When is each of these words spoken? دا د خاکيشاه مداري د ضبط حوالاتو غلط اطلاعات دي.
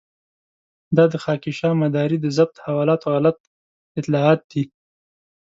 دا 0.95 1.03
د 1.13 1.15
خاکيشاه 1.23 1.73
مداري 1.83 2.17
د 2.21 2.25
ضبط 2.37 2.55
حوالاتو 2.65 3.07
غلط 3.15 3.37
اطلاعات 3.99 4.39
دي. 4.51 4.63